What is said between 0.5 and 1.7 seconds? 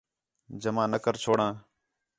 جمع نہ کر چھوڑاں